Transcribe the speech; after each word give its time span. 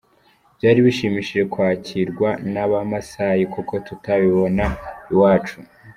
Byari 0.57 0.79
bishimishije 0.87 1.43
kwakirwa 1.53 2.29
n’aba 2.53 2.79
Massai 2.91 3.43
kuko 3.53 3.73
tutabibona 3.85 4.65
iwacu. 5.11 5.57